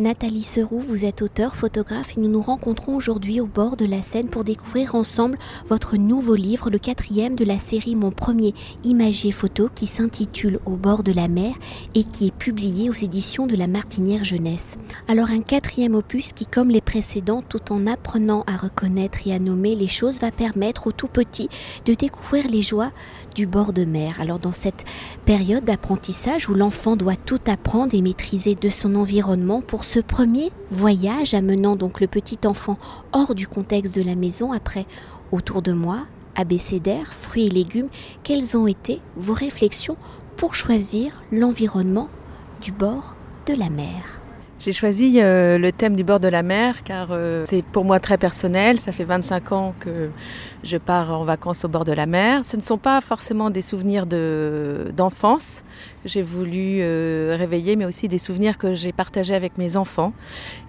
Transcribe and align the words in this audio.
Nathalie 0.00 0.42
Seroux, 0.42 0.80
vous 0.80 1.04
êtes 1.04 1.22
auteur, 1.22 1.54
photographe 1.54 2.18
et 2.18 2.20
nous 2.20 2.28
nous 2.28 2.42
rencontrons 2.42 2.96
aujourd'hui 2.96 3.40
au 3.40 3.46
bord 3.46 3.76
de 3.76 3.84
la 3.84 4.02
Seine 4.02 4.26
pour 4.26 4.42
découvrir 4.42 4.96
ensemble 4.96 5.38
votre 5.68 5.96
nouveau 5.96 6.34
livre, 6.34 6.68
le 6.68 6.80
quatrième 6.80 7.36
de 7.36 7.44
la 7.44 7.60
série 7.60 7.94
Mon 7.94 8.10
premier 8.10 8.54
imagier 8.82 9.30
photo 9.30 9.68
qui 9.72 9.86
s'intitule 9.86 10.58
Au 10.66 10.72
bord 10.72 11.04
de 11.04 11.12
la 11.12 11.28
mer 11.28 11.54
et 11.94 12.02
qui 12.02 12.26
est 12.26 12.34
publié 12.34 12.90
aux 12.90 12.94
éditions 12.94 13.46
de 13.46 13.54
la 13.54 13.68
Martinière 13.68 14.24
Jeunesse. 14.24 14.78
Alors 15.06 15.30
un 15.30 15.42
quatrième 15.42 15.94
opus 15.94 16.32
qui, 16.32 16.44
comme 16.44 16.70
les 16.70 16.80
précédents, 16.80 17.44
tout 17.48 17.72
en 17.72 17.86
apprenant 17.86 18.42
à 18.48 18.56
reconnaître 18.56 19.18
et 19.28 19.32
à 19.32 19.38
nommer 19.38 19.76
les 19.76 19.86
choses, 19.86 20.18
va 20.18 20.32
permettre 20.32 20.88
aux 20.88 20.92
tout 20.92 21.06
petits 21.06 21.48
de 21.84 21.94
découvrir 21.94 22.48
les 22.50 22.62
joies 22.62 22.90
du 23.36 23.46
bord 23.46 23.72
de 23.72 23.84
mer. 23.84 24.16
Alors 24.18 24.40
dans 24.40 24.50
cette 24.50 24.84
période 25.24 25.64
d'apprentissage 25.64 26.48
où 26.48 26.54
l'enfant 26.54 26.96
doit 26.96 27.14
tout 27.14 27.40
apprendre 27.46 27.94
et 27.94 28.02
maîtriser 28.02 28.56
de 28.56 28.68
son 28.68 28.96
environnement 28.96 29.60
pour 29.60 29.83
ce 29.84 30.00
premier 30.00 30.50
voyage 30.70 31.34
amenant 31.34 31.76
donc 31.76 32.00
le 32.00 32.06
petit 32.06 32.38
enfant 32.46 32.78
hors 33.12 33.34
du 33.34 33.46
contexte 33.46 33.94
de 33.94 34.02
la 34.02 34.16
maison 34.16 34.50
après 34.50 34.86
autour 35.30 35.62
de 35.62 35.72
moi, 35.72 36.06
abécédaire, 36.34 37.12
fruits 37.12 37.46
et 37.46 37.50
légumes, 37.50 37.90
quelles 38.22 38.56
ont 38.56 38.66
été 38.66 39.00
vos 39.16 39.34
réflexions 39.34 39.96
pour 40.36 40.54
choisir 40.54 41.22
l'environnement 41.30 42.08
du 42.62 42.72
bord 42.72 43.14
de 43.46 43.54
la 43.54 43.68
mer? 43.68 44.23
J'ai 44.64 44.72
choisi 44.72 45.20
euh, 45.20 45.58
le 45.58 45.72
thème 45.72 45.94
du 45.94 46.04
bord 46.04 46.20
de 46.20 46.28
la 46.28 46.42
mer 46.42 46.84
car 46.84 47.08
euh, 47.10 47.44
c'est 47.46 47.62
pour 47.62 47.84
moi 47.84 48.00
très 48.00 48.16
personnel. 48.16 48.80
Ça 48.80 48.92
fait 48.92 49.04
25 49.04 49.52
ans 49.52 49.74
que 49.78 50.08
je 50.62 50.78
pars 50.78 51.12
en 51.12 51.24
vacances 51.24 51.66
au 51.66 51.68
bord 51.68 51.84
de 51.84 51.92
la 51.92 52.06
mer. 52.06 52.46
Ce 52.46 52.56
ne 52.56 52.62
sont 52.62 52.78
pas 52.78 53.02
forcément 53.02 53.50
des 53.50 53.60
souvenirs 53.60 54.06
d'enfance 54.06 55.66
que 56.02 56.08
j'ai 56.08 56.22
voulu 56.22 56.78
euh, 56.80 57.36
réveiller, 57.38 57.76
mais 57.76 57.84
aussi 57.84 58.08
des 58.08 58.16
souvenirs 58.16 58.56
que 58.56 58.72
j'ai 58.72 58.92
partagés 58.92 59.34
avec 59.34 59.58
mes 59.58 59.76
enfants. 59.76 60.14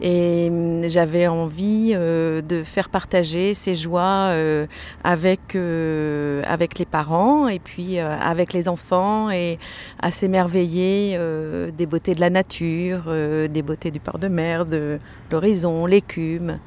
Et 0.02 0.50
hum, 0.50 0.82
j'avais 0.90 1.28
envie 1.28 1.94
de 1.94 2.64
faire 2.66 2.90
partager 2.90 3.54
ces 3.54 3.76
joies 3.76 4.34
avec, 5.06 5.56
avec 5.56 6.80
les 6.80 6.86
parents 6.86 7.48
et 7.48 7.60
puis 7.60 8.00
avec 8.00 8.52
les 8.52 8.68
enfants 8.68 9.30
et 9.30 9.58
à 10.02 10.12
s'émerveiller 10.12 11.18
des 11.78 11.86
beautés 11.86 12.14
de 12.14 12.20
la 12.20 12.30
nature, 12.30 13.06
des 13.06 13.62
beautés 13.62 13.85
du 13.92 14.00
port 14.00 14.20
de 14.20 14.28
mer, 14.28 14.66
de 14.66 15.00
l'horizon, 15.32 15.86
l'écume, 15.86 16.60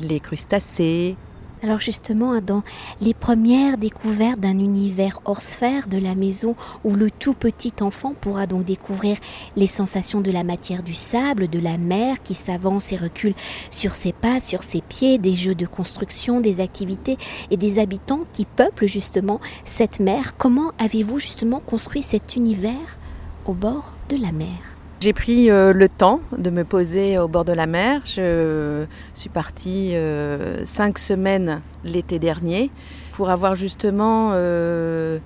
les 0.00 0.20
crustacés, 0.20 1.16
alors 1.62 1.80
justement, 1.80 2.40
dans 2.40 2.62
les 3.00 3.14
premières 3.14 3.78
découvertes 3.78 4.38
d'un 4.38 4.58
univers 4.58 5.20
hors 5.24 5.40
sphère 5.40 5.88
de 5.88 5.96
la 5.96 6.14
maison 6.14 6.54
où 6.84 6.94
le 6.94 7.10
tout 7.10 7.32
petit 7.32 7.72
enfant 7.80 8.14
pourra 8.20 8.46
donc 8.46 8.64
découvrir 8.64 9.16
les 9.56 9.66
sensations 9.66 10.20
de 10.20 10.30
la 10.30 10.44
matière 10.44 10.82
du 10.82 10.94
sable, 10.94 11.48
de 11.48 11.58
la 11.58 11.78
mer 11.78 12.22
qui 12.22 12.34
s'avance 12.34 12.92
et 12.92 12.96
recule 12.96 13.34
sur 13.70 13.94
ses 13.94 14.12
pas, 14.12 14.38
sur 14.38 14.62
ses 14.62 14.82
pieds, 14.82 15.18
des 15.18 15.34
jeux 15.34 15.54
de 15.54 15.66
construction, 15.66 16.40
des 16.40 16.60
activités 16.60 17.16
et 17.50 17.56
des 17.56 17.78
habitants 17.78 18.24
qui 18.32 18.44
peuplent 18.44 18.86
justement 18.86 19.40
cette 19.64 19.98
mer, 19.98 20.34
comment 20.36 20.72
avez-vous 20.78 21.18
justement 21.18 21.60
construit 21.60 22.02
cet 22.02 22.36
univers 22.36 22.98
au 23.46 23.54
bord 23.54 23.94
de 24.10 24.16
la 24.16 24.32
mer? 24.32 24.75
J'ai 24.98 25.12
pris 25.12 25.50
euh, 25.50 25.74
le 25.74 25.90
temps 25.90 26.22
de 26.36 26.48
me 26.48 26.64
poser 26.64 27.18
au 27.18 27.28
bord 27.28 27.44
de 27.44 27.52
la 27.52 27.66
mer. 27.66 28.00
Je 28.06 28.86
suis 29.14 29.28
partie 29.28 29.94
euh, 29.94 30.64
cinq 30.64 30.98
semaines 30.98 31.60
l'été 31.84 32.18
dernier 32.18 32.70
pour 33.12 33.28
avoir 33.28 33.54
justement, 33.54 34.30
euh, 34.32 35.18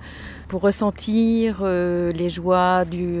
pour 0.49 0.61
ressentir 0.61 1.63
les 1.63 2.29
joies 2.29 2.83
du 2.83 3.19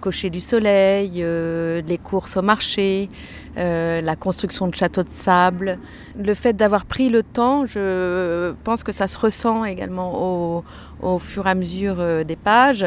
cocher 0.00 0.30
du 0.30 0.40
soleil, 0.40 1.24
les 1.24 1.98
courses 2.02 2.36
au 2.36 2.42
marché, 2.42 3.08
la 3.56 4.16
construction 4.16 4.68
de 4.68 4.74
châteaux 4.74 5.02
de 5.02 5.10
sable. 5.10 5.78
Le 6.18 6.34
fait 6.34 6.52
d'avoir 6.52 6.84
pris 6.86 7.08
le 7.08 7.22
temps, 7.22 7.66
je 7.66 8.52
pense 8.64 8.82
que 8.82 8.92
ça 8.92 9.06
se 9.06 9.18
ressent 9.18 9.64
également 9.64 10.12
au, 10.22 10.64
au 11.04 11.18
fur 11.18 11.46
et 11.46 11.50
à 11.50 11.54
mesure 11.54 11.96
euh, 11.98 12.24
des 12.24 12.36
pages. 12.36 12.86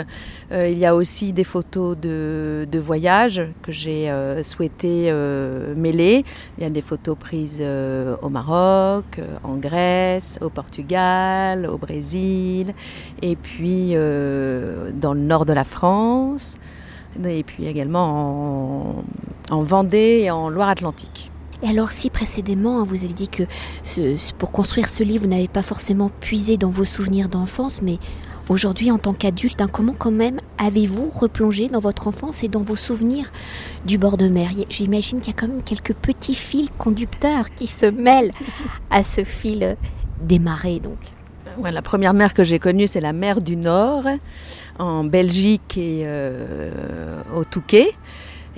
Euh, 0.52 0.68
il 0.70 0.78
y 0.78 0.86
a 0.86 0.96
aussi 0.96 1.34
des 1.34 1.44
photos 1.44 1.98
de, 1.98 2.68
de 2.70 2.80
voyage 2.80 3.42
que 3.62 3.72
j'ai 3.72 4.10
euh, 4.10 4.44
souhaité 4.44 5.12
mêler. 5.76 6.26
Il 6.58 6.64
y 6.64 6.68
a 6.68 6.70
des 6.70 6.82
photos 6.82 7.18
prises 7.18 7.64
au 8.22 8.30
Maroc, 8.30 9.20
en 9.44 9.56
Grèce, 9.56 10.40
au 10.42 10.50
Portugal, 10.50 11.68
au 11.68 11.78
Brésil, 11.78 12.74
et 13.22 13.36
puis 13.36 13.94
dans 13.94 15.14
le 15.14 15.20
nord 15.20 15.46
de 15.46 15.54
la 15.54 15.64
France, 15.64 16.58
et 17.26 17.44
puis 17.44 17.66
également 17.68 19.02
en, 19.50 19.56
en 19.56 19.62
Vendée 19.62 20.22
et 20.24 20.32
en 20.32 20.50
Loire-Atlantique. 20.50 21.32
Et 21.64 21.70
alors 21.70 21.90
si 21.90 22.10
précédemment 22.10 22.84
vous 22.84 23.04
avez 23.04 23.14
dit 23.14 23.30
que 23.30 23.44
pour 24.38 24.52
construire 24.52 24.88
ce 24.90 25.04
livre, 25.04 25.24
vous 25.24 25.30
n'avez 25.30 25.48
pas 25.48 25.64
forcément 25.64 26.12
puisé 26.20 26.58
dans 26.58 26.70
vos 26.70 26.86
souvenirs 26.86 27.30
d'enfance, 27.30 27.82
mais 27.82 27.98
aujourd'hui 28.48 28.92
en 28.92 29.00
tant 29.00 29.14
qu'adulte, 29.14 29.60
hein, 29.60 29.68
comment 29.72 29.96
quand 29.98 30.12
même 30.12 30.38
avez-vous 30.60 31.10
replongé 31.10 31.68
dans 31.68 31.80
votre 31.80 32.08
enfance 32.08 32.44
et 32.44 32.48
dans 32.48 32.62
vos 32.62 32.76
souvenirs 32.76 33.32
du 33.86 33.98
bord 33.98 34.18
de 34.18 34.28
mer? 34.30 34.52
J'imagine 34.70 35.20
qu'il 35.20 35.34
y 35.34 35.36
a 35.36 35.40
quand 35.40 35.48
même 35.48 35.64
quelques 35.64 35.96
petits 35.96 36.36
fils 36.36 36.70
conducteurs 36.78 37.50
qui 37.50 37.66
se 37.66 37.88
mêlent 37.88 38.34
à 38.92 39.02
ce 39.02 39.24
fil 39.24 39.78
des 40.22 40.40
marées. 40.40 40.82
Donc. 41.58 41.72
la 41.72 41.82
première 41.82 42.14
mer 42.14 42.34
que 42.34 42.44
j'ai 42.44 42.60
connue, 42.60 42.88
c'est 42.88 43.02
la 43.02 43.14
mer 43.14 43.42
du 43.42 43.56
Nord, 43.56 44.04
en 44.80 45.04
Belgique 45.04 45.78
et 45.78 46.04
euh, 46.06 47.22
au 47.36 47.44
Touquet. 47.44 47.92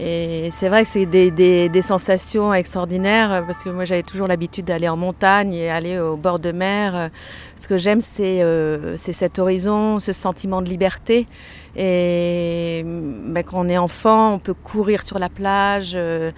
Et 0.02 0.48
c'est 0.54 0.70
vrai 0.70 0.84
que 0.84 0.88
c'est 0.88 1.06
des, 1.06 1.82
sensations 1.82 2.54
extraordinaires 2.54 3.44
parce 3.46 3.64
que 3.66 3.70
moi 3.70 3.84
j'avais 3.84 4.02
toujours 4.02 4.28
l'habitude 4.28 4.64
d'aller 4.64 4.88
en 4.88 4.96
montagne 4.96 5.54
et 5.54 5.70
aller 5.70 6.00
au 6.00 6.16
bord 6.16 6.40
de 6.40 6.54
mer. 6.54 7.10
Ce 7.58 7.68
que 7.68 7.78
j'aime 7.78 8.00
c'est 8.00 8.42
euh, 8.42 8.96
cet 8.96 9.40
horizon, 9.40 10.00
ce 10.00 10.14
sentiment 10.14 10.62
de 10.62 10.70
liberté. 10.70 11.28
Et 11.76 12.86
ben, 12.86 13.44
quand 13.44 13.60
on 13.60 13.68
est 13.68 13.78
enfant, 13.78 14.36
on 14.36 14.40
peut 14.40 14.54
courir 14.54 15.04
sur 15.04 15.20
la 15.20 15.28
plage. 15.28 15.92
Euh, 15.96 16.32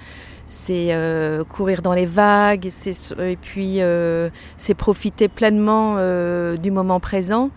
c'est 0.52 0.90
euh, 0.92 1.46
courir 1.46 1.82
dans 1.82 1.94
les 1.94 2.06
vagues, 2.06 2.70
et 3.20 3.38
puis 3.38 3.80
c'est 4.58 4.74
profiter 4.74 5.28
pleinement 5.30 5.96
du 6.58 6.72
moment 6.72 7.00
présent. 7.00 7.50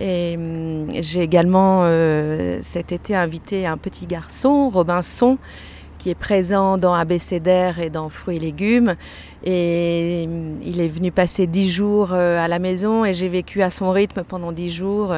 Et 0.00 0.34
hum, 0.36 0.88
j'ai 0.94 1.20
également 1.20 1.82
euh, 1.84 2.60
cet 2.62 2.90
été 2.90 3.14
invité 3.14 3.66
un 3.66 3.76
petit 3.76 4.06
garçon, 4.06 4.70
Robinson, 4.70 5.38
qui 6.00 6.08
est 6.10 6.14
présent 6.14 6.78
dans 6.78 6.94
Abécédaire 6.94 7.78
et 7.78 7.90
dans 7.90 8.08
Fruits 8.08 8.38
et 8.38 8.40
légumes. 8.40 8.96
Et 9.44 10.24
hum, 10.26 10.58
il 10.64 10.80
est 10.80 10.88
venu 10.88 11.12
passer 11.12 11.46
dix 11.46 11.70
jours 11.70 12.10
euh, 12.12 12.42
à 12.42 12.48
la 12.48 12.58
maison 12.58 13.04
et 13.04 13.14
j'ai 13.14 13.28
vécu 13.28 13.62
à 13.62 13.70
son 13.70 13.90
rythme 13.90 14.24
pendant 14.24 14.50
dix 14.50 14.70
jours, 14.70 15.14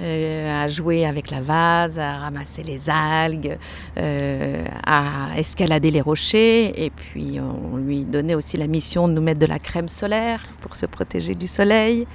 euh, 0.00 0.64
à 0.64 0.68
jouer 0.68 1.06
avec 1.06 1.30
la 1.30 1.40
vase, 1.40 1.98
à 1.98 2.18
ramasser 2.18 2.62
les 2.62 2.90
algues, 2.90 3.58
à 3.96 5.28
escalader 5.38 5.90
les 5.90 6.02
rochers. 6.02 6.84
Et 6.84 6.90
puis 6.90 7.38
on 7.40 7.78
lui 7.78 8.04
donnait 8.04 8.34
aussi 8.34 8.58
la 8.58 8.66
mission 8.66 9.08
de 9.08 9.14
nous 9.14 9.22
mettre 9.22 9.40
de 9.40 9.46
la 9.46 9.58
crème 9.58 9.88
solaire 9.88 10.44
pour 10.60 10.76
se 10.76 10.84
protéger 10.84 11.34
du 11.34 11.46
soleil. 11.46 12.06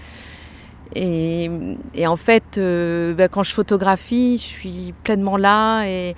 Et, 0.94 1.50
en 2.06 2.16
fait, 2.16 2.58
euh, 2.58 3.14
ben, 3.14 3.28
quand 3.28 3.44
je 3.44 3.52
photographie, 3.52 4.38
je 4.38 4.44
suis 4.44 4.94
pleinement 5.04 5.38
là 5.38 5.86
et 5.86 6.16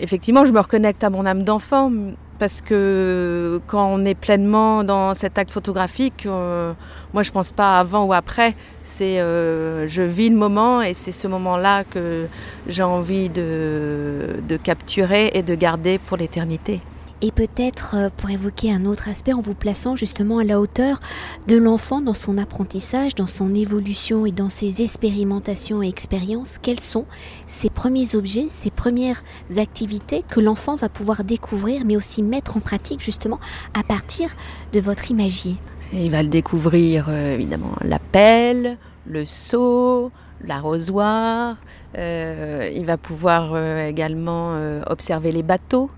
effectivement, 0.00 0.44
je 0.44 0.52
me 0.52 0.60
reconnecte 0.60 1.04
à 1.04 1.10
mon 1.10 1.26
âme 1.26 1.42
d'enfant 1.42 1.90
parce 2.38 2.60
que 2.60 3.60
quand 3.66 3.86
on 3.86 4.04
est 4.04 4.14
pleinement 4.14 4.82
dans 4.82 5.14
cet 5.14 5.38
acte 5.38 5.50
photographique, 5.50 6.26
euh, 6.26 6.72
moi 7.12 7.22
je 7.22 7.30
pense 7.30 7.52
pas 7.52 7.78
avant 7.78 8.04
ou 8.04 8.12
après. 8.12 8.54
C'est 8.82 9.20
euh, 9.20 9.86
je 9.86 10.02
vis 10.02 10.30
le 10.30 10.36
moment 10.36 10.82
et 10.82 10.94
c'est 10.94 11.12
ce 11.12 11.28
moment-là 11.28 11.84
que 11.84 12.26
j'ai 12.66 12.82
envie 12.82 13.28
de 13.28 14.56
capturer 14.62 15.30
et 15.34 15.42
de 15.42 15.54
garder 15.54 15.98
pour 15.98 16.16
l'éternité 16.16 16.80
et 17.22 17.30
peut-être 17.30 17.94
euh, 17.94 18.08
pour 18.16 18.30
évoquer 18.30 18.72
un 18.72 18.84
autre 18.84 19.08
aspect 19.08 19.32
en 19.32 19.40
vous 19.40 19.54
plaçant 19.54 19.96
justement 19.96 20.38
à 20.38 20.44
la 20.44 20.60
hauteur 20.60 21.00
de 21.48 21.56
l'enfant 21.56 22.00
dans 22.00 22.14
son 22.14 22.38
apprentissage, 22.38 23.14
dans 23.14 23.26
son 23.26 23.54
évolution 23.54 24.26
et 24.26 24.32
dans 24.32 24.48
ses 24.48 24.82
expérimentations 24.82 25.82
et 25.82 25.88
expériences, 25.88 26.58
quels 26.60 26.80
sont 26.80 27.06
ces 27.46 27.70
premiers 27.70 28.14
objets, 28.14 28.46
ces 28.48 28.70
premières 28.70 29.22
activités 29.56 30.24
que 30.28 30.40
l'enfant 30.40 30.76
va 30.76 30.88
pouvoir 30.88 31.24
découvrir 31.24 31.82
mais 31.84 31.96
aussi 31.96 32.22
mettre 32.22 32.56
en 32.56 32.60
pratique 32.60 33.02
justement 33.02 33.40
à 33.78 33.82
partir 33.82 34.30
de 34.72 34.80
votre 34.80 35.10
imagier? 35.10 35.56
Il 35.92 36.10
va 36.10 36.22
le 36.22 36.28
découvrir 36.28 37.06
euh, 37.08 37.34
évidemment 37.34 37.72
la 37.82 37.98
pelle, 37.98 38.78
le 39.06 39.24
seau, 39.24 40.10
l'arrosoir, 40.42 41.56
euh, 41.96 42.70
il 42.74 42.84
va 42.84 42.96
pouvoir 42.96 43.56
également 43.86 44.58
observer 44.86 45.30
les 45.30 45.42
bateaux, 45.42 45.90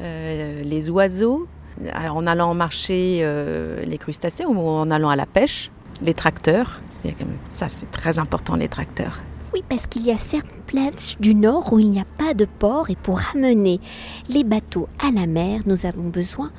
les 0.00 0.90
oiseaux, 0.90 1.48
en 1.94 2.26
allant 2.26 2.54
marcher 2.54 3.20
euh, 3.22 3.82
les 3.84 3.98
crustacés 3.98 4.44
ou 4.44 4.58
en 4.58 4.90
allant 4.90 5.10
à 5.10 5.16
la 5.16 5.26
pêche, 5.26 5.70
les 6.02 6.14
tracteurs. 6.14 6.80
Ça, 7.50 7.68
c'est 7.68 7.90
très 7.90 8.18
important, 8.18 8.56
les 8.56 8.68
tracteurs. 8.68 9.20
Oui, 9.54 9.62
parce 9.68 9.86
qu'il 9.86 10.04
y 10.04 10.10
a 10.10 10.18
certaines 10.18 10.62
plages 10.66 11.16
du 11.20 11.34
nord 11.34 11.72
où 11.72 11.78
il 11.78 11.88
n'y 11.88 12.00
a 12.00 12.06
pas 12.18 12.34
de 12.34 12.44
port 12.44 12.90
et 12.90 12.96
pour 12.96 13.18
ramener 13.18 13.80
les 14.28 14.44
bateaux 14.44 14.88
à 14.98 15.10
la 15.10 15.26
mer, 15.26 15.60
nous 15.64 15.86
avons 15.86 16.08
besoin 16.08 16.50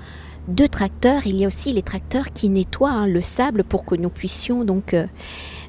de 0.47 0.65
tracteurs. 0.65 1.27
Il 1.27 1.36
y 1.36 1.44
a 1.44 1.47
aussi 1.47 1.71
les 1.74 1.83
tracteurs 1.83 2.31
qui 2.33 2.50
nettoient 2.50 2.91
hein, 2.91 3.07
le 3.07 3.21
sable 3.21 3.63
pour 3.63 3.86
que 3.86 3.95
nous 3.95 4.09
puissions 4.09 4.63
donc 4.63 4.94
euh, 4.94 5.06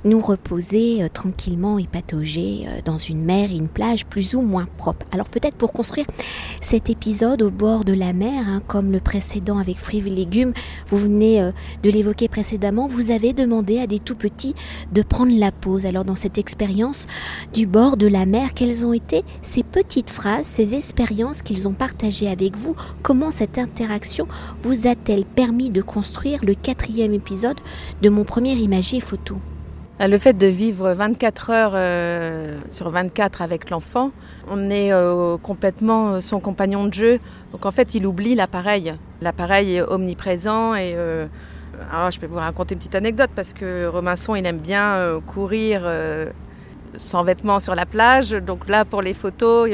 nous 0.04 0.20
reposer 0.20 1.02
euh, 1.02 1.08
tranquillement 1.08 1.78
et 1.78 1.86
patauger 1.86 2.64
euh, 2.66 2.80
dans 2.84 2.98
une 2.98 3.24
mer 3.24 3.50
et 3.50 3.56
une 3.56 3.68
plage 3.68 4.06
plus 4.06 4.34
ou 4.34 4.40
moins 4.40 4.66
propre. 4.76 5.06
Alors 5.12 5.28
peut-être 5.28 5.56
pour 5.56 5.72
construire 5.72 6.06
cet 6.60 6.90
épisode 6.90 7.42
au 7.42 7.50
bord 7.50 7.84
de 7.84 7.92
la 7.92 8.12
mer, 8.12 8.44
hein, 8.48 8.62
comme 8.66 8.92
le 8.92 9.00
précédent 9.00 9.58
avec 9.58 9.78
fruits 9.78 9.98
et 9.98 10.10
légumes, 10.10 10.52
vous 10.86 10.96
venez 10.96 11.42
euh, 11.42 11.52
de 11.82 11.90
l'évoquer 11.90 12.28
précédemment, 12.28 12.88
vous 12.88 13.10
avez 13.10 13.32
demandé 13.32 13.78
à 13.78 13.86
des 13.86 13.98
tout 13.98 14.14
petits 14.14 14.54
de 14.92 15.02
prendre 15.02 15.36
la 15.38 15.52
pause. 15.52 15.86
Alors 15.86 16.04
dans 16.04 16.14
cette 16.14 16.38
expérience 16.38 17.06
du 17.52 17.66
bord 17.66 17.96
de 17.96 18.06
la 18.06 18.26
mer, 18.26 18.54
quelles 18.54 18.86
ont 18.86 18.92
été 18.92 19.24
ces 19.42 19.62
petites 19.62 20.10
phrases, 20.10 20.46
ces 20.46 20.74
expériences 20.74 21.42
qu'ils 21.42 21.68
ont 21.68 21.74
partagées 21.74 22.28
avec 22.28 22.56
vous? 22.56 22.74
Comment 23.02 23.30
cette 23.30 23.58
interaction 23.58 24.26
vous 24.62 24.86
a-t-elle 24.86 25.24
permis 25.24 25.70
de 25.70 25.82
construire 25.82 26.40
le 26.44 26.54
quatrième 26.54 27.14
épisode 27.14 27.58
de 28.02 28.08
mon 28.08 28.24
premier 28.24 28.54
imagier 28.54 29.00
photo? 29.00 29.36
Le 30.08 30.18
fait 30.18 30.32
de 30.32 30.46
vivre 30.46 30.92
24 30.92 31.50
heures 31.50 31.72
euh, 31.74 32.58
sur 32.68 32.88
24 32.88 33.42
avec 33.42 33.70
l'enfant, 33.70 34.12
on 34.48 34.70
est 34.70 34.92
euh, 34.92 35.36
complètement 35.36 36.14
euh, 36.14 36.20
son 36.20 36.40
compagnon 36.40 36.86
de 36.86 36.94
jeu. 36.94 37.20
Donc 37.52 37.66
en 37.66 37.70
fait, 37.70 37.94
il 37.94 38.06
oublie 38.06 38.34
l'appareil. 38.34 38.94
L'appareil 39.20 39.76
est 39.76 39.82
omniprésent 39.82 40.74
et 40.74 40.96
alors, 41.92 42.10
je 42.10 42.20
peux 42.20 42.26
vous 42.26 42.36
raconter 42.36 42.74
une 42.74 42.78
petite 42.78 42.94
anecdote 42.94 43.30
parce 43.34 43.54
que 43.54 43.86
Robinson, 43.86 44.34
il 44.34 44.44
aime 44.44 44.58
bien 44.58 45.20
courir 45.26 45.82
sans 46.96 47.24
vêtements 47.24 47.60
sur 47.60 47.74
la 47.74 47.86
plage. 47.86 48.30
Donc 48.30 48.68
là, 48.68 48.84
pour 48.84 49.02
les 49.02 49.14
photos, 49.14 49.70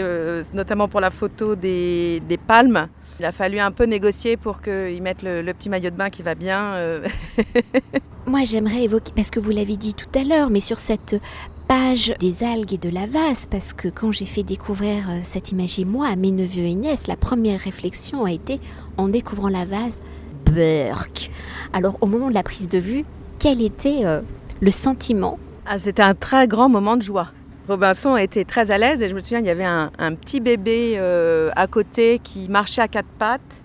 notamment 0.52 0.88
pour 0.88 1.00
la 1.00 1.10
photo 1.10 1.56
des, 1.56 2.20
des, 2.28 2.36
palmes, 2.36 2.88
il 3.18 3.24
a 3.24 3.32
fallu 3.32 3.58
un 3.58 3.70
peu 3.70 3.84
négocier 3.84 4.36
pour 4.36 4.60
qu'il 4.60 5.02
mette 5.02 5.22
le, 5.22 5.42
petit 5.52 5.68
maillot 5.68 5.90
de 5.90 5.96
bain 5.96 6.10
qui 6.10 6.22
va 6.22 6.34
bien. 6.34 6.74
Moi, 8.26 8.40
j'aimerais 8.44 8.82
évoquer, 8.82 9.12
parce 9.14 9.30
que 9.30 9.38
vous 9.38 9.50
l'avez 9.50 9.76
dit 9.76 9.94
tout 9.94 10.18
à 10.18 10.24
l'heure, 10.24 10.50
mais 10.50 10.58
sur 10.58 10.80
cette 10.80 11.20
page 11.68 12.14
des 12.20 12.42
algues 12.42 12.74
et 12.74 12.78
de 12.78 12.88
la 12.88 13.06
vase, 13.06 13.46
parce 13.46 13.72
que 13.72 13.88
quand 13.88 14.12
j'ai 14.12 14.24
fait 14.24 14.42
découvrir 14.42 15.10
euh, 15.10 15.18
cette 15.22 15.50
image 15.50 15.78
moi 15.80 16.08
à 16.08 16.16
mes 16.16 16.30
neveux 16.30 16.64
et 16.64 16.74
nièces, 16.74 17.06
la 17.06 17.16
première 17.16 17.60
réflexion 17.60 18.24
a 18.24 18.32
été, 18.32 18.60
en 18.96 19.08
découvrant 19.08 19.48
la 19.48 19.64
vase, 19.64 20.00
Burk. 20.44 21.30
Alors, 21.72 21.98
au 22.00 22.06
moment 22.06 22.28
de 22.28 22.34
la 22.34 22.42
prise 22.42 22.68
de 22.68 22.78
vue, 22.78 23.04
quel 23.38 23.62
était 23.62 24.04
euh, 24.04 24.22
le 24.60 24.70
sentiment 24.70 25.38
ah, 25.68 25.78
C'était 25.78 26.02
un 26.02 26.14
très 26.14 26.46
grand 26.46 26.68
moment 26.68 26.96
de 26.96 27.02
joie. 27.02 27.28
Robinson 27.68 28.16
était 28.16 28.44
très 28.44 28.70
à 28.70 28.78
l'aise 28.78 29.02
et 29.02 29.08
je 29.08 29.14
me 29.14 29.20
souviens, 29.20 29.40
il 29.40 29.46
y 29.46 29.50
avait 29.50 29.64
un, 29.64 29.90
petit 30.14 30.40
bébé 30.40 30.94
euh, 30.96 31.50
à 31.56 31.66
côté 31.66 32.20
qui 32.22 32.48
marchait 32.48 32.80
à 32.80 32.86
quatre 32.86 33.08
pattes 33.18 33.64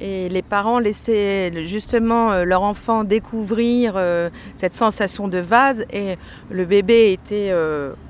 et 0.00 0.28
les 0.28 0.42
parents 0.42 0.78
laissaient 0.78 1.50
justement 1.64 2.30
euh, 2.30 2.44
leur 2.44 2.62
enfant 2.62 3.04
découvrir 3.04 3.94
euh, 3.96 4.28
cette 4.54 4.74
sensation 4.74 5.28
de 5.28 5.38
vase. 5.38 5.86
Et 5.92 6.16
le 6.50 6.66
bébé 6.66 7.12
était 7.12 7.52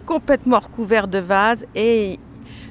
complètement 0.06 0.58
recouvert 0.58 1.06
de 1.06 1.18
vase. 1.18 1.64
Et 1.76 2.18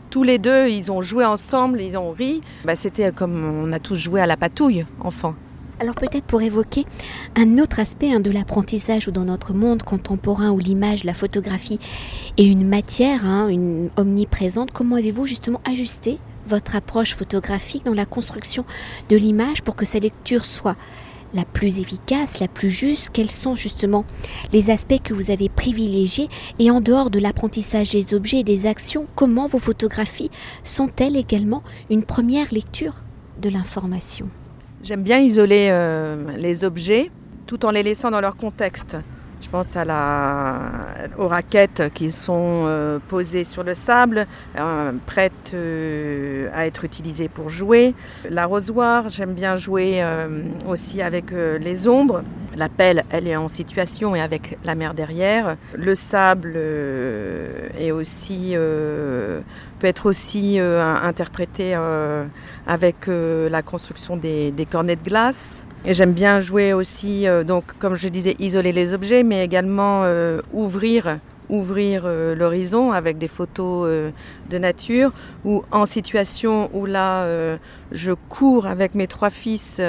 tous 0.09 0.23
les 0.23 0.37
deux, 0.37 0.67
ils 0.67 0.91
ont 0.91 1.01
joué 1.01 1.23
ensemble, 1.23 1.79
ils 1.79 1.97
ont 1.97 2.11
ri. 2.11 2.41
Bah, 2.65 2.75
C'était 2.75 3.11
comme 3.11 3.63
on 3.63 3.71
a 3.71 3.79
tous 3.79 3.95
joué 3.95 4.19
à 4.19 4.25
la 4.25 4.35
patouille, 4.35 4.85
enfant. 4.99 5.35
Alors 5.79 5.93
peut-être 5.93 6.25
pour 6.25 6.41
évoquer 6.41 6.85
un 7.35 7.59
autre 7.59 7.79
aspect 7.79 8.11
hein, 8.11 8.19
de 8.19 8.31
l'apprentissage 8.31 9.07
ou 9.07 9.11
dans 9.11 9.25
notre 9.25 9.53
monde 9.53 9.83
contemporain 9.83 10.49
où 10.49 10.57
l'image, 10.57 11.03
la 11.03 11.13
photographie 11.13 11.77
est 12.37 12.45
une 12.45 12.67
matière, 12.67 13.25
hein, 13.25 13.47
une 13.47 13.89
omniprésente, 13.95 14.71
comment 14.71 14.95
avez-vous 14.95 15.27
justement 15.27 15.61
ajusté 15.69 16.17
votre 16.47 16.75
approche 16.75 17.13
photographique 17.13 17.85
dans 17.85 17.93
la 17.93 18.07
construction 18.07 18.65
de 19.09 19.17
l'image 19.17 19.61
pour 19.61 19.75
que 19.75 19.85
sa 19.85 19.99
lecture 19.99 20.45
soit 20.45 20.77
la 21.35 21.45
plus 21.45 21.79
efficace, 21.79 22.39
la 22.39 22.47
plus 22.47 22.71
juste? 22.71 23.11
Quels 23.13 23.29
sont 23.29 23.53
justement 23.53 24.03
les 24.53 24.71
aspects 24.71 25.03
que 25.03 25.13
vous 25.13 25.29
avez 25.29 25.49
privilégiés? 25.49 26.29
Et 26.57 26.71
en 26.71 26.81
dehors 26.81 27.11
de 27.11 27.19
l'apprentissage 27.19 27.89
des 27.89 28.15
objets 28.15 28.39
et 28.39 28.43
des 28.43 28.65
actions, 28.65 29.05
comment 29.13 29.45
vos 29.45 29.59
photographies 29.59 30.31
sont-elles 30.63 31.17
également 31.17 31.61
une 31.91 32.03
première 32.03 32.51
lecture 32.51 32.95
de 33.41 33.49
l'information? 33.49 34.27
J'aime 34.83 35.01
bien 35.01 35.19
isoler 35.19 35.69
euh, 35.71 36.15
les 36.37 36.63
objets 36.63 37.09
tout 37.47 37.65
en 37.65 37.71
les 37.71 37.81
laissant 37.81 38.11
dans 38.11 38.21
leur 38.21 38.35
contexte. 38.35 38.95
Je 39.41 39.49
pense 39.49 39.75
à 39.75 39.85
la, 39.85 40.59
aux 41.17 41.27
raquettes 41.27 41.91
qui 41.93 42.11
sont 42.11 42.63
euh, 42.65 42.99
posées 43.07 43.43
sur 43.43 43.63
le 43.63 43.73
sable, 43.73 44.27
euh, 44.59 44.91
prêtes 45.07 45.55
à 46.53 46.67
être 46.67 46.83
utilisées 46.83 47.27
pour 47.27 47.49
jouer. 47.49 47.95
L'arrosoir, 48.29 49.09
j'aime 49.09 49.33
bien 49.33 49.55
jouer 49.55 50.03
aussi 50.67 51.01
avec 51.01 51.31
les 51.31 51.87
ombres. 51.87 52.23
La 52.57 52.69
pelle, 52.69 53.03
elle 53.11 53.27
est 53.27 53.35
en 53.35 53.47
situation 53.47 54.15
et 54.15 54.21
avec 54.21 54.57
la 54.65 54.75
mer 54.75 54.93
derrière. 54.93 55.57
Le 55.75 55.95
sable 55.95 56.57
est 57.77 57.91
aussi, 57.91 58.55
peut 58.55 59.43
être 59.87 60.07
aussi 60.07 60.59
interprété 60.59 61.77
avec 62.65 62.95
la 63.07 63.61
construction 63.61 64.17
des, 64.17 64.67
cornets 64.69 64.95
de 64.95 65.03
glace. 65.03 65.67
Et 65.87 65.93
j'aime 65.93 66.11
bien 66.11 66.41
jouer 66.41 66.73
aussi, 66.73 67.27
euh, 67.27 67.45
donc 67.45 67.63
comme 67.79 67.95
je 67.95 68.09
disais, 68.09 68.35
isoler 68.39 68.73
les 68.73 68.93
objets, 68.93 69.23
mais 69.23 69.45
également 69.45 70.01
euh, 70.03 70.41
ouvrir, 70.51 71.19
ouvrir 71.49 72.03
euh, 72.05 72.35
l'horizon 72.35 72.91
avec 72.91 73.17
des 73.17 73.27
photos 73.27 73.87
de 74.49 74.57
nature 74.57 75.11
ou 75.45 75.63
en 75.71 75.85
situation 75.85 76.69
où 76.73 76.85
là 76.85 77.25
je 77.91 78.11
cours 78.29 78.67
avec 78.67 78.95
mes 78.95 79.07
trois 79.07 79.29
fils, 79.29 79.81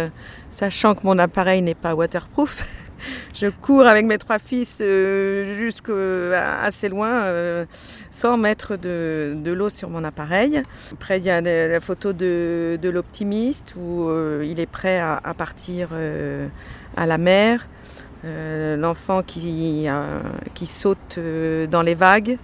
sachant 0.50 0.94
que 0.94 1.04
mon 1.04 1.18
appareil 1.18 1.62
n'est 1.62 1.74
pas 1.74 1.94
waterproof. 1.94 2.64
je 3.34 3.46
cours 3.48 3.86
avec 3.86 4.06
mes 4.06 4.18
trois 4.18 4.38
fils 4.38 4.78
euh, 4.80 5.56
jusqu'à 5.56 6.60
assez 6.60 6.88
loin 6.88 7.10
euh, 7.10 7.64
sans 8.10 8.36
mettre 8.36 8.76
de, 8.76 9.38
l'eau 9.46 9.68
sur 9.68 9.90
mon 9.90 10.04
appareil. 10.04 10.62
Après, 10.92 11.18
il 11.18 11.24
y 11.24 11.30
a 11.30 11.40
la 11.40 11.80
photo 11.80 12.12
de, 12.12 12.78
l'optimiste 12.82 13.74
où 13.76 14.08
euh, 14.08 14.44
il 14.48 14.60
est 14.60 14.66
prêt 14.66 14.98
à, 14.98 15.34
partir 15.36 15.90
à 16.96 17.06
la 17.06 17.18
mer. 17.18 17.66
L'enfant 18.24 19.22
qui, 19.22 19.86
qui 20.54 20.66
saute 20.66 21.18
dans 21.18 21.82
les 21.82 21.94
vagues, 21.94 22.38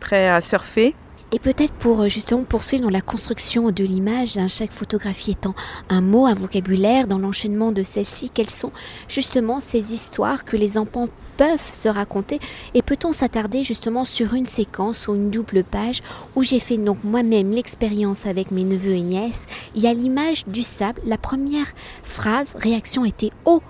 prêt 0.00 0.28
à 0.28 0.40
surfer. 0.40 0.94
Et 1.34 1.38
peut-être 1.38 1.72
pour 1.72 2.02
euh, 2.02 2.08
justement 2.08 2.44
poursuivre 2.44 2.82
dans 2.82 2.90
la 2.90 3.00
construction 3.00 3.70
de 3.70 3.84
l'image, 3.84 4.36
hein, 4.36 4.48
chaque 4.48 4.70
photographie 4.70 5.30
étant 5.30 5.54
un 5.88 6.02
mot, 6.02 6.26
un 6.26 6.34
vocabulaire, 6.34 7.06
dans 7.06 7.18
l'enchaînement 7.18 7.72
de 7.72 7.82
celle-ci, 7.82 8.28
quelles 8.28 8.50
sont 8.50 8.70
justement 9.08 9.58
ces 9.58 9.94
histoires 9.94 10.44
que 10.44 10.58
les 10.58 10.76
enfants 10.76 11.08
peuvent 11.38 11.72
se 11.72 11.88
raconter? 11.88 12.38
Et 12.74 12.82
peut-on 12.82 13.12
s'attarder 13.12 13.64
justement 13.64 14.04
sur 14.04 14.34
une 14.34 14.44
séquence 14.44 15.08
ou 15.08 15.14
une 15.14 15.30
double 15.30 15.64
page 15.64 16.02
où 16.36 16.42
j'ai 16.42 16.60
fait 16.60 16.76
donc 16.76 16.98
moi-même 17.02 17.50
l'expérience 17.50 18.26
avec 18.26 18.50
mes 18.50 18.64
neveux 18.64 18.92
et 18.92 19.00
nièces? 19.00 19.46
Il 19.74 19.80
y 19.80 19.86
a 19.86 19.94
l'image 19.94 20.44
du 20.46 20.62
sable, 20.62 21.00
la 21.06 21.16
première 21.16 21.72
phrase, 22.02 22.54
réaction 22.58 23.06
était 23.06 23.30
Oh, 23.46 23.62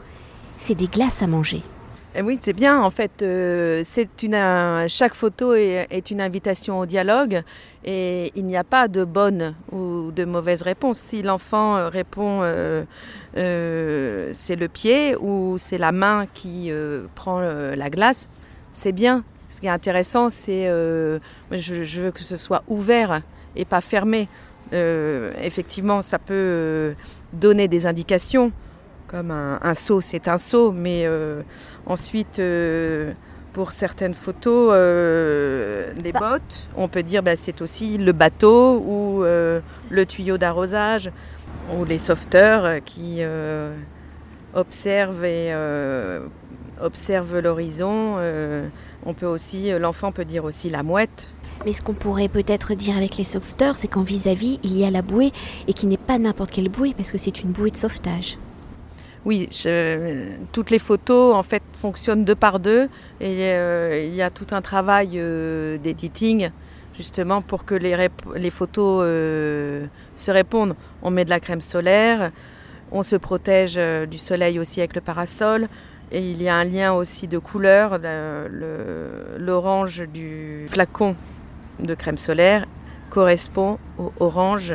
c'est 0.63 0.77
des 0.77 0.87
glaces 0.87 1.23
à 1.23 1.27
manger. 1.27 1.61
Eh 2.15 2.23
oui, 2.23 2.39
c'est 2.41 2.53
bien. 2.53 2.81
En 2.81 2.91
fait, 2.91 3.23
euh, 3.23 3.83
une, 4.23 4.89
chaque 4.89 5.15
photo 5.15 5.55
est, 5.55 6.11
une 6.11 6.21
invitation 6.21 6.79
au 6.79 6.87
dialogue 6.87 7.43
et 7.85 8.31
il 8.37 8.45
n'y 8.45 8.57
a 8.57 8.63
pas 8.63 8.87
de 8.87 9.03
bonne 9.03 9.55
ou 9.73 10.13
de 10.13 10.25
mauvaise 10.25 10.63
réponse. 10.63 10.99
Si 10.99 11.23
l'enfant 11.23 11.77
euh, 11.77 11.89
répond 11.89 12.41
euh, 12.43 12.85
c'est 14.35 14.57
le 14.57 14.69
pied 14.69 15.17
ou 15.17 15.57
c'est 15.59 15.79
la 15.79 15.91
main 15.91 16.27
qui 16.33 16.71
prend 17.17 17.41
la 17.41 17.91
glace, 17.91 18.29
c'est 18.73 18.93
bien. 18.93 19.25
Ce 19.49 19.61
qui 19.61 19.67
est 19.67 19.71
intéressant, 19.71 20.31
c'est 20.31 20.67
je, 20.67 21.19
je, 21.85 22.03
veux 22.03 22.11
que 22.13 22.23
ce 22.23 22.37
soit 22.37 22.63
ouvert 22.69 23.21
et 23.57 23.65
pas 23.65 23.81
fermé. 23.81 24.29
effectivement, 24.71 26.03
ça 26.03 26.19
peut 26.19 26.95
donner 27.33 27.69
des 27.69 27.87
indications 27.87 28.53
comme 29.13 29.31
un, 29.31 29.59
un 29.63 29.75
saut, 29.75 30.01
c'est 30.01 30.27
un 30.27 30.39
saut, 30.39 30.73
mais 30.73 31.03
euh, 31.05 31.43
ensuite, 31.85 32.39
euh, 32.39 33.13
pour 33.53 33.73
certaines 33.73 34.15
photos, 34.15 34.71
euh, 34.73 35.93
les 36.03 36.13
bah. 36.13 36.21
bottes, 36.21 36.67
on 36.77 36.89
peut 36.89 37.03
dire 37.03 37.23
bah, 37.23 37.37
c'est 37.37 37.61
aussi 37.61 37.99
le 37.99 38.13
bateau 38.13 38.79
ou 38.79 39.23
le 39.23 40.07
tuyau 40.07 40.39
d'arrosage 40.39 41.11
ou 41.77 41.85
les 41.85 41.99
sauveteurs 41.99 42.83
qui 42.85 43.21
observent 44.55 45.25
et 45.27 45.53
observent 46.81 47.39
l'horizon. 47.41 48.17
on 49.05 49.13
peut 49.13 49.27
aussi, 49.27 49.79
l'enfant 49.79 50.11
peut 50.11 50.25
dire 50.25 50.47
aussi 50.47 50.71
la 50.71 50.83
mouette. 50.83 51.29
Mais 51.67 51.75
ce 51.75 51.83
qu'on 51.83 51.93
pourrait 51.93 52.29
peut-être 52.29 52.73
dire 52.73 52.97
avec 52.97 53.19
les 53.19 53.25
sauveteurs, 53.25 53.77
c'est 53.77 53.89
qu'en 53.89 54.03
vis-à-vis, 54.03 54.59
il 54.63 54.79
y 54.79 54.87
a 54.87 54.91
la 54.91 55.03
bouée 55.03 55.33
et 55.69 55.75
qui 55.75 55.87
n'est 55.87 55.99
pas 55.99 56.19
n'importe 56.19 56.51
quelle 56.51 56.71
bouée 56.71 56.95
parce 56.97 57.13
que 57.13 57.19
c'est 57.19 57.43
une 57.43 57.53
bouée 57.53 57.71
de 57.71 57.77
sauvetage. 57.77 58.39
Oui, 59.25 59.49
toutes 60.51 60.71
les 60.71 60.81
photos 60.81 61.37
en 61.37 61.45
fait 61.45 61.63
fonctionnent 61.79 62.25
deux 62.25 62.35
par 62.35 62.59
deux 62.59 62.89
et 63.21 63.53
euh, 63.53 64.05
il 64.05 64.15
y 64.17 64.23
a 64.23 64.31
tout 64.31 64.49
un 64.51 64.61
travail 64.61 65.13
euh, 65.15 65.79
d'editing 65.79 66.51
justement 66.97 67.41
pour 67.41 67.65
que 67.65 67.77
les, 67.77 68.09
les 68.35 68.51
photos 68.51 69.05
euh, 69.07 69.87
se 70.17 70.33
répondent. 70.33 70.75
On 71.03 71.13
met 71.13 71.25
de 71.25 71.31
la 71.31 71.39
crème 71.39 71.61
solaire, 71.61 72.33
on 72.91 73.05
se 73.05 73.15
protège 73.15 73.79
du 74.11 74.19
soleil 74.19 74.59
aussi 74.59 74.81
avec 74.81 74.97
le 74.97 75.01
parasol 75.01 75.69
et 76.11 76.19
il 76.19 76.43
y 76.43 76.49
a 76.49 76.57
un 76.57 76.65
lien 76.65 76.93
aussi 76.93 77.29
de 77.29 77.39
couleur. 77.39 78.01
L'orange 79.39 80.03
du 80.13 80.67
flacon 80.69 81.15
de 81.79 81.95
crème 81.95 82.19
solaire 82.19 82.67
correspond 83.09 83.79
au 83.99 84.13
orange, 84.19 84.75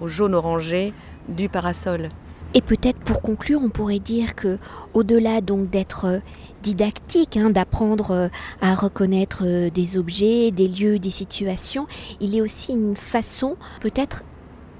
au 0.00 0.08
jaune 0.08 0.34
orangé 0.34 0.94
du 1.28 1.50
parasol. 1.50 2.08
Et 2.54 2.60
peut-être 2.60 2.98
pour 2.98 3.22
conclure, 3.22 3.60
on 3.62 3.70
pourrait 3.70 3.98
dire 3.98 4.34
que 4.34 4.58
au-delà 4.92 5.40
donc 5.40 5.70
d'être 5.70 6.04
euh, 6.04 6.18
didactique, 6.62 7.38
hein, 7.38 7.48
d'apprendre 7.48 8.10
euh, 8.10 8.28
à 8.60 8.74
reconnaître 8.74 9.44
euh, 9.46 9.70
des 9.70 9.96
objets, 9.96 10.50
des 10.50 10.68
lieux, 10.68 10.98
des 10.98 11.10
situations, 11.10 11.86
il 12.20 12.36
est 12.36 12.42
aussi 12.42 12.72
une 12.72 12.94
façon 12.94 13.56
peut-être 13.80 14.22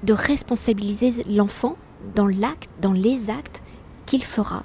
de 0.03 0.13
responsabiliser 0.13 1.23
l'enfant 1.27 1.75
dans 2.13 2.27
l'acte, 2.27 2.69
dans 2.79 2.93
les 2.93 3.31
actes 3.31 3.63
qu'il 4.05 4.23
fera, 4.23 4.63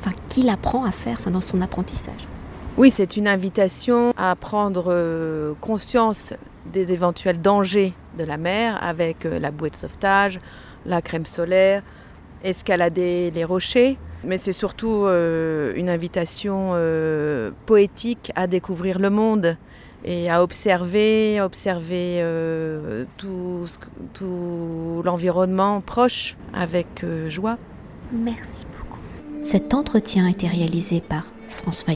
enfin 0.00 0.14
qu'il 0.28 0.48
apprend 0.48 0.84
à 0.84 0.92
faire, 0.92 1.16
enfin 1.18 1.32
dans 1.32 1.40
son 1.40 1.60
apprentissage. 1.60 2.28
Oui, 2.76 2.92
c'est 2.92 3.16
une 3.16 3.26
invitation 3.26 4.14
à 4.16 4.36
prendre 4.36 5.56
conscience 5.60 6.34
des 6.72 6.92
éventuels 6.92 7.40
dangers 7.40 7.94
de 8.16 8.22
la 8.22 8.36
mer 8.36 8.78
avec 8.80 9.24
la 9.24 9.50
bouée 9.50 9.70
de 9.70 9.76
sauvetage, 9.76 10.38
la 10.86 11.02
crème 11.02 11.26
solaire, 11.26 11.82
escalader 12.44 13.30
les 13.30 13.44
rochers, 13.44 13.96
mais 14.24 14.38
c'est 14.38 14.52
surtout 14.52 15.04
euh, 15.04 15.72
une 15.76 15.88
invitation 15.88 16.70
euh, 16.72 17.50
poétique 17.66 18.32
à 18.34 18.46
découvrir 18.46 18.98
le 18.98 19.10
monde 19.10 19.56
et 20.04 20.30
à 20.30 20.42
observer, 20.42 21.40
observer 21.40 22.18
euh, 22.20 23.04
tout, 23.16 23.66
l'environnement 25.04 25.80
proche 25.80 26.36
avec 26.52 27.04
joie. 27.28 27.58
Merci 28.12 28.64
beaucoup. 28.64 28.98
Cet 29.42 29.74
entretien 29.74 30.26
a 30.26 30.30
été 30.30 30.46
réalisé 30.46 31.00
par 31.00 31.26
François 31.48 31.86